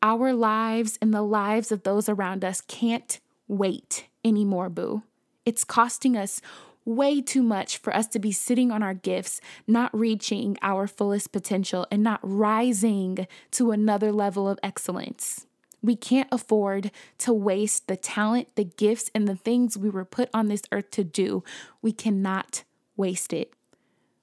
Our 0.03 0.33
lives 0.33 0.99
and 1.01 1.13
the 1.13 1.23
lives 1.23 1.73
of 1.73 1.83
those 1.83 2.09
around 2.09 2.45
us 2.45 2.61
can't 2.61 3.21
wait 3.49 4.07
anymore, 4.25 4.69
boo. 4.69 5.03
It's 5.45 5.65
costing 5.65 6.17
us 6.17 6.41
way 6.85 7.21
too 7.21 7.43
much 7.43 7.79
for 7.79 7.95
us 7.95 8.07
to 8.09 8.19
be 8.19 8.33
sitting 8.33 8.71
on 8.71 8.83
our 8.83 8.95
gifts, 8.95 9.41
not 9.67 9.97
reaching 9.99 10.57
our 10.63 10.87
fullest 10.87 11.33
potential, 11.33 11.87
and 11.91 12.03
not 12.03 12.21
rising 12.23 13.27
to 13.53 13.71
another 13.71 14.13
level 14.13 14.49
of 14.49 14.59
excellence. 14.63 15.47
We 15.85 15.97
can't 15.97 16.29
afford 16.33 16.91
to 17.19 17.35
waste 17.35 17.89
the 17.89 17.97
talent, 17.97 18.57
the 18.57 18.65
gifts, 18.65 19.11
and 19.15 19.29
the 19.29 19.37
things 19.37 19.77
we 19.77 19.91
were 19.91 20.07
put 20.07 20.31
on 20.33 20.49
this 20.49 20.63
earth 20.73 20.91
to 20.93 21.05
do. 21.05 21.45
We 21.83 21.93
cannot 21.93 22.65
waste 22.97 23.35
it. 23.35 23.53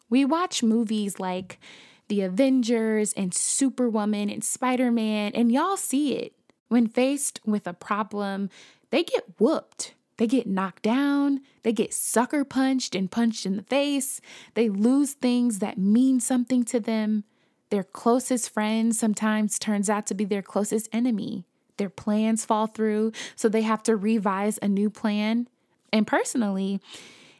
We 0.10 0.26
watch 0.26 0.64
movies 0.64 1.20
like 1.20 1.60
the 2.08 2.22
Avengers 2.22 3.14
and 3.14 3.32
Superwoman 3.32 4.32
and 4.32 4.44
Spider 4.44 4.92
Man, 4.92 5.34
and 5.36 5.52
y'all 5.52 5.78
see 5.78 6.16
it. 6.16 6.34
When 6.68 6.88
faced 6.88 7.40
with 7.46 7.68
a 7.68 7.74
problem, 7.74 8.50
they 8.90 9.04
get 9.04 9.40
whooped. 9.40 9.94
They 10.18 10.26
get 10.28 10.48
knocked 10.48 10.84
down, 10.84 11.42
they 11.64 11.74
get 11.74 11.94
sucker 11.94 12.44
punched 12.44 12.96
and 12.96 13.10
punched 13.10 13.46
in 13.46 13.56
the 13.56 13.64
face, 13.64 14.22
they 14.54 14.70
lose 14.70 15.14
things 15.14 15.60
that 15.60 15.78
mean 15.78 16.20
something 16.20 16.64
to 16.66 16.80
them. 16.80 17.24
Their 17.72 17.84
closest 17.84 18.50
friend 18.52 18.96
sometimes 18.96 19.58
turns 19.58 19.90
out 19.90 20.06
to 20.08 20.14
be 20.14 20.26
their 20.26 20.44
closest 20.44 20.90
enemy. 20.92 21.46
Their 21.78 21.90
plans 21.90 22.46
fall 22.46 22.68
through, 22.68 23.12
so 23.36 23.50
they 23.50 23.62
have 23.62 23.84
to 23.84 23.96
revise 23.96 24.60
a 24.62 24.68
new 24.68 24.90
plan. 24.90 25.48
And 25.92 26.06
personally, 26.08 26.80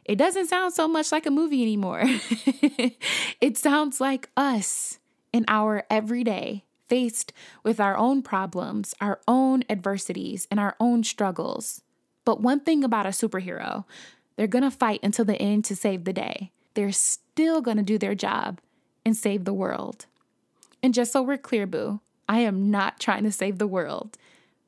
it 0.04 0.16
doesn't 0.16 0.48
sound 0.48 0.74
so 0.74 0.88
much 0.88 1.12
like 1.12 1.26
a 1.26 1.30
movie 1.30 1.62
anymore. 1.62 2.02
it 3.40 3.56
sounds 3.56 4.00
like 4.00 4.28
us 4.36 4.98
in 5.32 5.44
our 5.48 5.84
everyday, 5.88 6.64
faced 6.88 7.32
with 7.62 7.80
our 7.80 7.96
own 7.96 8.22
problems, 8.22 8.94
our 9.00 9.20
own 9.26 9.64
adversities, 9.70 10.46
and 10.50 10.58
our 10.58 10.76
own 10.80 11.04
struggles. 11.04 11.82
But 12.24 12.40
one 12.40 12.60
thing 12.60 12.84
about 12.84 13.06
a 13.06 13.10
superhero, 13.10 13.84
they're 14.36 14.46
gonna 14.46 14.70
fight 14.70 15.00
until 15.02 15.24
the 15.24 15.40
end 15.40 15.64
to 15.66 15.76
save 15.76 16.04
the 16.04 16.12
day. 16.12 16.50
They're 16.74 16.92
still 16.92 17.60
gonna 17.60 17.82
do 17.82 17.98
their 17.98 18.14
job 18.14 18.60
and 19.04 19.16
save 19.16 19.44
the 19.44 19.54
world. 19.54 20.06
And 20.82 20.94
just 20.94 21.12
so 21.12 21.22
we're 21.22 21.38
clear, 21.38 21.66
boo, 21.66 22.00
I 22.28 22.40
am 22.40 22.70
not 22.70 23.00
trying 23.00 23.24
to 23.24 23.32
save 23.32 23.58
the 23.58 23.66
world, 23.66 24.16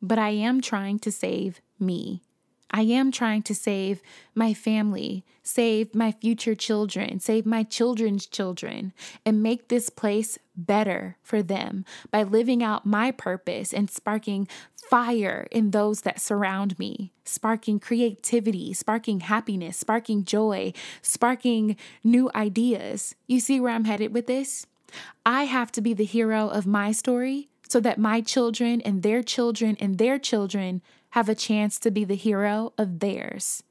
but 0.03 0.19
I 0.19 0.31
am 0.31 0.61
trying 0.61 0.99
to 1.01 1.13
save 1.13 1.61
me. 1.79 2.23
I 2.71 2.83
am 2.83 3.13
trying 3.13 3.43
to 3.45 3.55
save 3.55 4.03
my 4.35 4.53
family, 4.53 5.25
save 5.45 5.95
my 5.95 6.11
future 6.11 6.57
children, 6.57 7.21
save 7.21 7.47
my 7.47 7.63
children's 7.63 8.27
children, 8.27 8.93
and 9.25 9.43
make 9.43 9.69
this 9.69 9.91
place 9.91 10.39
better 10.57 11.17
for 11.23 11.41
them 11.41 11.85
by 12.11 12.25
living 12.25 12.65
out 12.65 12.85
my 12.85 13.13
purpose 13.13 13.73
and 13.73 13.89
sparking 13.89 14.49
fire 14.91 15.47
in 15.53 15.71
those 15.71 16.01
that 16.01 16.21
surround 16.21 16.77
me, 16.79 17.13
sparking 17.25 17.79
creativity, 17.79 18.73
sparking 18.73 19.21
happiness, 19.21 19.77
sparking 19.77 20.25
joy, 20.25 20.73
sparking 21.01 21.77
new 22.03 22.29
ideas. 22.35 23.15
You 23.29 23.39
see 23.39 23.61
where 23.61 23.73
I'm 23.73 23.85
headed 23.85 24.13
with 24.13 24.27
this? 24.27 24.67
I 25.25 25.45
have 25.45 25.73
to 25.73 25.81
be 25.81 25.95
the 25.95 26.05
hero 26.05 26.49
of 26.49 26.67
my 26.67 26.93
story 26.93 27.49
so 27.69 27.81
that 27.81 27.99
my 27.99 28.21
children 28.21 28.81
and 28.83 29.03
their 29.03 29.23
children 29.23 29.77
and 29.81 29.99
their 29.99 30.19
children 30.19 30.83
have 31.11 31.29
a 31.29 31.35
chance 31.35 31.79
to 31.79 31.91
be 31.91 32.05
the 32.05 32.17
hero 32.17 32.73
of 32.77 33.01
theirs. 33.01 33.63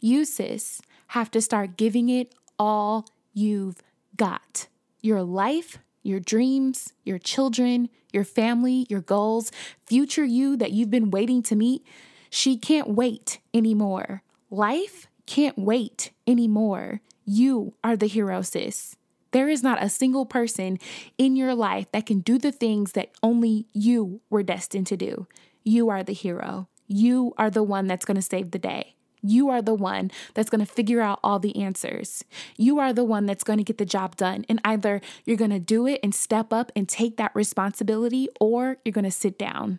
You, 0.00 0.24
sis, 0.24 0.80
have 1.08 1.30
to 1.32 1.40
start 1.40 1.76
giving 1.76 2.08
it 2.08 2.34
all 2.58 3.06
you've 3.32 3.76
got 4.16 4.68
your 5.00 5.22
life, 5.22 5.78
your 6.02 6.20
dreams, 6.20 6.92
your 7.04 7.18
children, 7.18 7.88
your 8.12 8.24
family, 8.24 8.86
your 8.88 9.00
goals, 9.00 9.50
future 9.86 10.24
you 10.24 10.56
that 10.56 10.72
you've 10.72 10.90
been 10.90 11.10
waiting 11.10 11.42
to 11.44 11.56
meet, 11.56 11.86
she 12.28 12.56
can't 12.56 12.88
wait 12.88 13.38
anymore. 13.54 14.22
Life 14.50 15.06
can't 15.26 15.58
wait 15.58 16.10
anymore. 16.26 17.00
You 17.24 17.74
are 17.84 17.96
the 17.96 18.06
hero, 18.06 18.42
sis. 18.42 18.96
There 19.32 19.48
is 19.48 19.62
not 19.62 19.82
a 19.82 19.88
single 19.88 20.26
person 20.26 20.78
in 21.18 21.36
your 21.36 21.54
life 21.54 21.90
that 21.92 22.06
can 22.06 22.20
do 22.20 22.38
the 22.38 22.52
things 22.52 22.92
that 22.92 23.10
only 23.22 23.66
you 23.72 24.20
were 24.30 24.42
destined 24.42 24.86
to 24.88 24.96
do. 24.96 25.26
You 25.64 25.88
are 25.88 26.02
the 26.02 26.12
hero. 26.12 26.68
You 26.86 27.34
are 27.38 27.50
the 27.50 27.62
one 27.62 27.86
that's 27.86 28.04
going 28.04 28.16
to 28.16 28.22
save 28.22 28.50
the 28.50 28.58
day. 28.58 28.96
You 29.22 29.50
are 29.50 29.60
the 29.60 29.74
one 29.74 30.10
that's 30.34 30.48
going 30.48 30.64
to 30.64 30.72
figure 30.72 31.00
out 31.00 31.20
all 31.22 31.38
the 31.38 31.62
answers. 31.62 32.24
You 32.56 32.78
are 32.78 32.92
the 32.92 33.04
one 33.04 33.26
that's 33.26 33.44
going 33.44 33.58
to 33.58 33.64
get 33.64 33.78
the 33.78 33.84
job 33.84 34.16
done. 34.16 34.46
And 34.48 34.60
either 34.64 35.00
you're 35.24 35.36
going 35.36 35.50
to 35.50 35.60
do 35.60 35.86
it 35.86 36.00
and 36.02 36.14
step 36.14 36.52
up 36.52 36.72
and 36.74 36.88
take 36.88 37.18
that 37.18 37.34
responsibility, 37.34 38.28
or 38.40 38.78
you're 38.84 38.92
going 38.92 39.04
to 39.04 39.10
sit 39.10 39.38
down. 39.38 39.78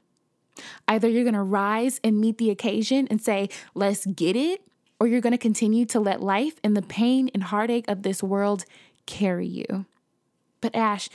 Either 0.88 1.08
you're 1.10 1.24
going 1.24 1.34
to 1.34 1.41
rise 1.41 2.00
and 2.03 2.22
meet 2.22 2.38
the 2.38 2.51
occasion 2.51 3.08
and 3.10 3.22
say, 3.22 3.50
let's 3.74 4.05
get 4.05 4.36
it, 4.36 4.62
or 5.00 5.08
you're 5.08 5.22
going 5.22 5.31
to 5.31 5.38
continue 5.39 5.86
to 5.88 6.00
let 6.00 6.22
life 6.22 6.60
and 6.63 6.77
the 6.77 6.84
pain 6.84 7.31
and 7.34 7.46
heartache 7.46 7.86
of 7.88 8.03
this 8.03 8.22
world 8.22 8.65
carry 9.05 9.48
you. 9.48 9.86
But 10.62 10.75
Ash, 10.75 11.10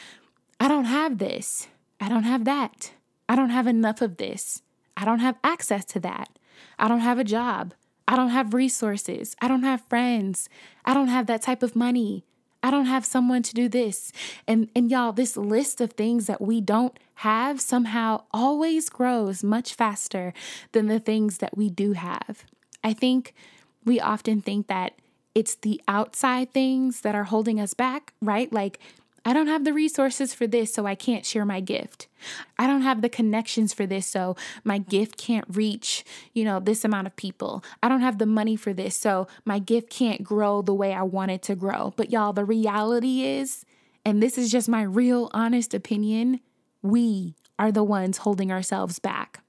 I 0.61 0.69
don't 0.69 0.85
have 0.85 1.19
this. 1.19 1.69
I 2.01 2.09
don't 2.09 2.25
have 2.25 2.45
that. 2.45 2.93
I 3.29 3.37
don't 3.37 3.51
have 3.51 3.67
enough 3.67 4.01
of 4.01 4.17
this. 4.17 4.63
I 4.97 5.05
don't 5.05 5.21
have 5.21 5.37
access 5.45 5.85
to 5.87 6.01
that. 6.01 6.29
I 6.79 6.89
don't 6.89 7.01
have 7.01 7.19
a 7.19 7.25
job. 7.25 7.75
I 8.09 8.17
don't 8.17 8.31
have 8.31 8.55
resources. 8.55 9.35
I 9.41 9.49
don't 9.49 9.65
have 9.65 9.83
friends. 9.89 10.49
I 10.85 10.95
don't 10.95 11.09
have 11.09 11.27
that 11.27 11.43
type 11.43 11.63
of 11.63 11.77
money. 11.77 12.25
I 12.63 12.71
don't 12.71 12.87
have 12.87 13.05
someone 13.05 13.43
to 13.43 13.55
do 13.55 13.69
this. 13.69 14.13
And 14.47 14.69
and 14.75 14.91
y'all, 14.91 15.13
this 15.13 15.37
list 15.37 15.81
of 15.81 15.93
things 15.93 16.27
that 16.27 16.41
we 16.41 16.61
don't 16.61 16.99
have 17.21 17.61
somehow 17.61 18.25
always 18.33 18.89
grows 18.89 19.45
much 19.45 19.75
faster 19.75 20.33
than 20.73 20.87
the 20.87 21.01
things 21.01 21.39
that 21.39 21.57
we 21.57 21.71
do 21.71 21.93
have. 21.93 22.45
I 22.83 22.93
think 22.93 23.35
we 23.85 24.01
often 24.01 24.43
think 24.43 24.67
that 24.67 24.95
it's 25.37 25.57
the 25.57 25.83
outside 25.87 26.51
things 26.55 27.03
that 27.03 27.15
are 27.15 27.25
holding 27.25 27.61
us 27.61 27.75
back, 27.75 28.15
right? 28.23 28.51
Like 28.51 28.81
I 29.27 29.35
don't 29.35 29.49
have 29.49 29.65
the 29.65 29.75
resources 29.75 30.33
for 30.33 30.47
this, 30.47 30.73
so 30.73 30.87
I 30.87 30.95
can't 30.95 31.27
share 31.27 31.45
my 31.45 31.61
gift. 31.61 32.07
I 32.59 32.67
don't 32.67 32.81
have 32.81 33.03
the 33.03 33.11
connections 33.11 33.75
for 33.75 33.85
this, 33.85 34.07
so 34.07 34.35
my 34.65 34.79
gift 34.79 35.19
can't 35.19 35.45
reach, 35.51 36.05
you 36.33 36.43
know, 36.43 36.59
this 36.59 36.87
amount 36.87 37.09
of 37.09 37.17
people. 37.17 37.63
I 37.83 37.91
don't 37.91 38.01
have 38.01 38.17
the 38.17 38.25
money 38.25 38.57
for 38.57 38.73
this, 38.73 38.97
so 38.97 39.29
my 39.45 39.59
gift 39.59 39.91
can't 39.91 40.25
grow 40.25 40.63
the 40.63 40.73
way 40.73 40.95
I 40.95 41.03
want 41.03 41.33
it 41.33 41.43
to 41.43 41.55
grow. 41.55 41.93
But 41.97 42.11
y'all, 42.11 42.33
the 42.33 42.47
reality 42.47 43.23
is, 43.23 43.67
and 44.07 44.23
this 44.23 44.39
is 44.39 44.51
just 44.51 44.71
my 44.71 44.83
real 44.83 45.31
honest 45.35 45.75
opinion, 45.75 46.41
we 46.81 47.35
are 47.59 47.73
the 47.73 47.85
ones 47.85 48.19
holding 48.19 48.51
ourselves 48.51 48.99
back. 48.99 49.41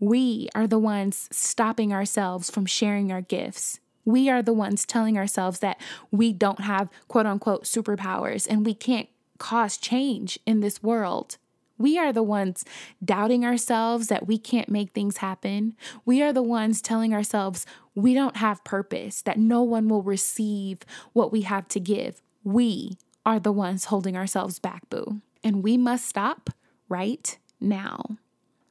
We 0.00 0.48
are 0.56 0.66
the 0.66 0.78
ones 0.78 1.28
stopping 1.30 1.92
ourselves 1.92 2.50
from 2.50 2.66
sharing 2.66 3.12
our 3.12 3.20
gifts. 3.20 3.78
We 4.04 4.28
are 4.30 4.42
the 4.42 4.52
ones 4.52 4.84
telling 4.84 5.18
ourselves 5.18 5.60
that 5.60 5.80
we 6.10 6.32
don't 6.32 6.60
have 6.60 6.88
quote 7.08 7.26
unquote 7.26 7.64
superpowers 7.64 8.46
and 8.48 8.64
we 8.64 8.74
can't 8.74 9.08
cause 9.38 9.76
change 9.76 10.38
in 10.46 10.60
this 10.60 10.82
world. 10.82 11.36
We 11.78 11.98
are 11.98 12.12
the 12.12 12.22
ones 12.22 12.62
doubting 13.02 13.42
ourselves 13.42 14.08
that 14.08 14.26
we 14.26 14.36
can't 14.36 14.68
make 14.68 14.90
things 14.90 15.16
happen. 15.16 15.74
We 16.04 16.22
are 16.22 16.32
the 16.32 16.42
ones 16.42 16.82
telling 16.82 17.14
ourselves 17.14 17.64
we 17.94 18.12
don't 18.12 18.36
have 18.36 18.62
purpose, 18.64 19.22
that 19.22 19.38
no 19.38 19.62
one 19.62 19.88
will 19.88 20.02
receive 20.02 20.80
what 21.14 21.32
we 21.32 21.40
have 21.42 21.68
to 21.68 21.80
give. 21.80 22.20
We 22.44 22.98
are 23.24 23.40
the 23.40 23.50
ones 23.50 23.86
holding 23.86 24.14
ourselves 24.14 24.58
back, 24.58 24.90
boo. 24.90 25.22
And 25.42 25.62
we 25.62 25.78
must 25.78 26.06
stop 26.06 26.50
right 26.90 27.38
now. 27.60 28.18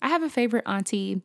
I 0.04 0.10
have 0.10 0.22
a 0.22 0.30
favorite 0.30 0.66
auntie, 0.68 1.24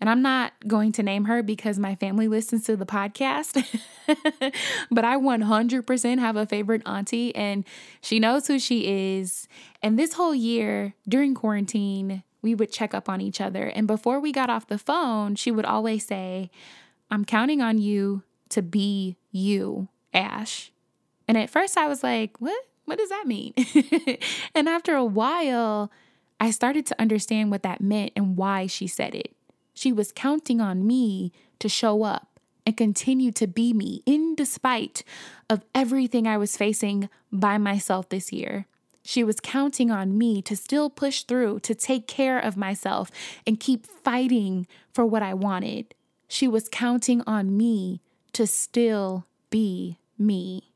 and 0.00 0.10
I'm 0.10 0.22
not 0.22 0.52
going 0.66 0.92
to 0.92 1.02
name 1.02 1.24
her 1.24 1.42
because 1.42 1.78
my 1.78 1.94
family 1.94 2.28
listens 2.28 2.64
to 2.64 2.76
the 2.76 2.86
podcast, 2.86 3.64
but 4.90 5.04
I 5.04 5.16
100% 5.16 6.18
have 6.18 6.36
a 6.36 6.46
favorite 6.46 6.82
auntie, 6.86 7.34
and 7.34 7.64
she 8.00 8.18
knows 8.18 8.46
who 8.46 8.58
she 8.58 9.16
is. 9.16 9.48
And 9.82 9.98
this 9.98 10.14
whole 10.14 10.34
year 10.34 10.94
during 11.08 11.34
quarantine, 11.34 12.22
we 12.42 12.54
would 12.54 12.70
check 12.70 12.94
up 12.94 13.08
on 13.08 13.20
each 13.20 13.40
other. 13.40 13.64
And 13.66 13.86
before 13.86 14.20
we 14.20 14.32
got 14.32 14.50
off 14.50 14.66
the 14.68 14.78
phone, 14.78 15.34
she 15.34 15.50
would 15.50 15.64
always 15.64 16.06
say, 16.06 16.50
I'm 17.10 17.24
counting 17.24 17.62
on 17.62 17.78
you 17.78 18.22
to 18.50 18.62
be 18.62 19.16
you, 19.32 19.88
Ash. 20.12 20.70
And 21.26 21.36
at 21.36 21.50
first 21.50 21.76
I 21.76 21.88
was 21.88 22.02
like, 22.02 22.40
what? 22.40 22.62
What 22.84 22.98
does 22.98 23.08
that 23.08 23.26
mean? 23.26 23.52
and 24.54 24.68
after 24.68 24.94
a 24.94 25.04
while, 25.04 25.90
I 26.38 26.52
started 26.52 26.86
to 26.86 27.00
understand 27.00 27.50
what 27.50 27.64
that 27.64 27.80
meant 27.80 28.12
and 28.14 28.36
why 28.36 28.68
she 28.68 28.86
said 28.86 29.14
it. 29.14 29.35
She 29.76 29.92
was 29.92 30.10
counting 30.10 30.58
on 30.58 30.86
me 30.86 31.32
to 31.58 31.68
show 31.68 32.02
up 32.02 32.40
and 32.64 32.74
continue 32.74 33.30
to 33.32 33.46
be 33.46 33.74
me 33.74 34.02
in 34.06 34.34
despite 34.34 35.04
of 35.50 35.66
everything 35.74 36.26
I 36.26 36.38
was 36.38 36.56
facing 36.56 37.10
by 37.30 37.58
myself 37.58 38.08
this 38.08 38.32
year. 38.32 38.64
She 39.02 39.22
was 39.22 39.38
counting 39.38 39.90
on 39.90 40.16
me 40.16 40.40
to 40.42 40.56
still 40.56 40.88
push 40.88 41.24
through, 41.24 41.60
to 41.60 41.74
take 41.74 42.08
care 42.08 42.38
of 42.38 42.56
myself 42.56 43.10
and 43.46 43.60
keep 43.60 43.86
fighting 43.86 44.66
for 44.94 45.04
what 45.04 45.22
I 45.22 45.34
wanted. 45.34 45.94
She 46.26 46.48
was 46.48 46.70
counting 46.70 47.22
on 47.26 47.54
me 47.54 48.00
to 48.32 48.46
still 48.46 49.26
be 49.50 49.98
me. 50.18 50.72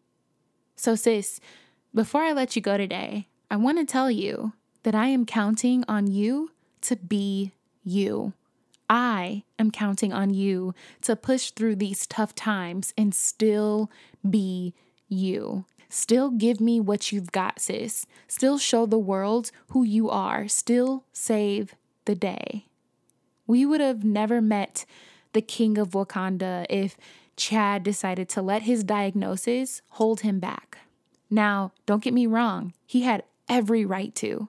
So, 0.76 0.94
sis, 0.94 1.40
before 1.94 2.20
I 2.20 2.32
let 2.32 2.54
you 2.54 2.60
go 2.60 2.76
today, 2.76 3.28
I 3.50 3.56
want 3.56 3.78
to 3.78 3.90
tell 3.90 4.10
you 4.10 4.52
that 4.82 4.94
I 4.94 5.06
am 5.06 5.24
counting 5.24 5.84
on 5.88 6.06
you 6.06 6.50
to 6.82 6.96
be 6.96 7.52
you. 7.82 8.34
I 8.90 9.44
am 9.59 9.70
counting 9.70 10.12
on 10.12 10.35
you 10.35 10.74
to 11.03 11.14
push 11.14 11.53
through 11.53 11.76
these 11.76 12.07
tough 12.07 12.35
times 12.35 12.92
and 12.98 13.14
still 13.14 13.90
be 14.29 14.74
you. 15.09 15.64
Still 15.88 16.31
give 16.31 16.61
me 16.61 16.81
what 16.81 17.12
you've 17.12 17.33
got, 17.33 17.61
sis. 17.61 18.07
Still 18.29 18.59
show 18.59 18.87
the 18.87 18.98
world 18.98 19.50
who 19.68 19.85
you 19.85 20.11
are. 20.11 20.48
Still 20.48 21.05
save 21.12 21.74
the 22.05 22.14
day. 22.14 22.66
We 23.46 23.64
would 23.64 23.81
have 23.81 24.05
never 24.05 24.40
met 24.40 24.85
the 25.33 25.42
king 25.42 25.79
of 25.79 25.90
Wakanda 25.90 26.66
if 26.68 26.96
Chad 27.37 27.83
decided 27.83 28.29
to 28.31 28.42
let 28.42 28.62
his 28.62 28.85
diagnosis 28.85 29.83
hold 29.90 30.20
him 30.20 30.40
back. 30.40 30.79
Now, 31.31 31.72
don't 31.87 32.03
get 32.03 32.12
me 32.12 32.26
wrong, 32.26 32.74
he 32.87 33.03
had 33.03 33.22
every 33.48 33.85
right 33.85 34.14
to 34.16 34.48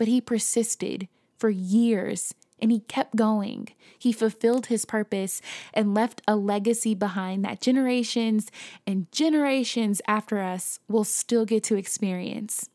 but 0.00 0.08
he 0.08 0.18
persisted 0.18 1.08
for 1.36 1.50
years 1.50 2.32
and 2.60 2.70
he 2.70 2.80
kept 2.80 3.16
going. 3.16 3.68
He 3.98 4.12
fulfilled 4.12 4.66
his 4.66 4.84
purpose 4.84 5.40
and 5.74 5.94
left 5.94 6.22
a 6.26 6.36
legacy 6.36 6.94
behind 6.94 7.44
that 7.44 7.60
generations 7.60 8.50
and 8.86 9.10
generations 9.12 10.00
after 10.06 10.40
us 10.40 10.80
will 10.88 11.04
still 11.04 11.44
get 11.44 11.62
to 11.64 11.76
experience. 11.76 12.68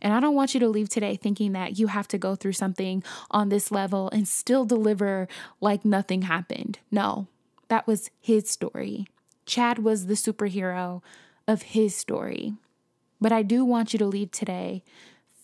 And 0.00 0.12
I 0.12 0.20
don't 0.20 0.34
want 0.34 0.54
you 0.54 0.60
to 0.60 0.68
leave 0.68 0.88
today 0.88 1.16
thinking 1.16 1.52
that 1.52 1.78
you 1.78 1.88
have 1.88 2.08
to 2.08 2.18
go 2.18 2.34
through 2.34 2.52
something 2.52 3.02
on 3.30 3.48
this 3.48 3.70
level 3.70 4.08
and 4.10 4.26
still 4.26 4.64
deliver 4.64 5.28
like 5.60 5.84
nothing 5.84 6.22
happened. 6.22 6.78
No, 6.90 7.26
that 7.68 7.86
was 7.86 8.10
his 8.20 8.48
story. 8.48 9.06
Chad 9.46 9.78
was 9.78 10.06
the 10.06 10.14
superhero 10.14 11.02
of 11.46 11.62
his 11.62 11.94
story. 11.94 12.54
But 13.20 13.32
I 13.32 13.42
do 13.42 13.64
want 13.64 13.92
you 13.92 13.98
to 13.98 14.06
leave 14.06 14.30
today 14.30 14.82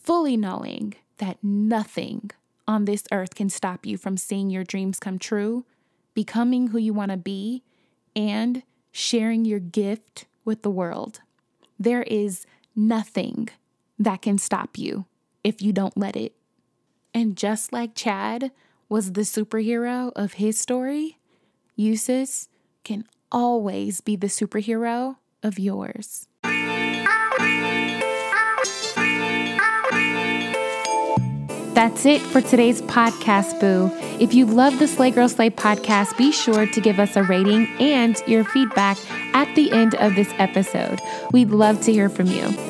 fully 0.02 0.37
knowing 0.37 0.94
that 1.18 1.38
nothing 1.42 2.30
on 2.70 2.85
this 2.85 3.02
earth 3.11 3.35
can 3.35 3.50
stop 3.50 3.85
you 3.85 3.98
from 3.98 4.16
seeing 4.16 4.48
your 4.48 4.62
dreams 4.62 5.00
come 5.00 5.18
true, 5.18 5.64
becoming 6.14 6.68
who 6.68 6.78
you 6.78 6.94
want 6.94 7.11
to 7.11 7.16
be, 7.16 7.64
and 8.14 8.62
sharing 8.92 9.44
your 9.44 9.59
gift 9.59 10.26
with 10.44 10.62
the 10.62 10.70
world. 10.70 11.20
There 11.80 12.04
is 12.04 12.46
nothing 12.76 13.48
that 13.98 14.22
can 14.22 14.38
stop 14.38 14.78
you 14.78 15.06
if 15.42 15.61
you 15.61 15.72
don't 15.72 15.96
let 15.96 16.14
it. 16.14 16.33
And 17.12 17.37
just 17.37 17.72
like 17.72 17.96
Chad 17.96 18.52
was 18.88 19.12
the 19.12 19.22
superhero 19.22 20.12
of 20.14 20.35
his 20.35 20.56
story, 20.56 21.18
you, 21.74 21.98
can 22.85 23.04
always 23.33 24.00
be 24.00 24.14
the 24.14 24.28
superhero 24.28 25.16
of 25.42 25.59
yours. 25.59 26.28
That's 31.80 32.04
it 32.04 32.20
for 32.20 32.42
today's 32.42 32.82
podcast, 32.82 33.58
Boo. 33.58 33.90
If 34.22 34.34
you 34.34 34.44
love 34.44 34.78
the 34.78 34.86
Slay 34.86 35.10
Girl 35.10 35.30
Slay 35.30 35.48
podcast, 35.48 36.14
be 36.18 36.30
sure 36.30 36.66
to 36.66 36.78
give 36.78 37.00
us 37.00 37.16
a 37.16 37.22
rating 37.22 37.68
and 37.80 38.22
your 38.26 38.44
feedback 38.44 38.98
at 39.32 39.54
the 39.54 39.72
end 39.72 39.94
of 39.94 40.14
this 40.14 40.30
episode. 40.36 41.00
We'd 41.32 41.48
love 41.48 41.80
to 41.84 41.90
hear 41.90 42.10
from 42.10 42.26
you. 42.26 42.69